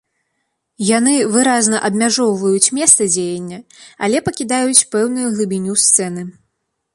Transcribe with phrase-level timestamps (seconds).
[0.97, 3.59] Яны выразна абмяжоўваюць месца дзеяння,
[4.09, 6.27] але пакідаюць пэўную глыбіню сцэны.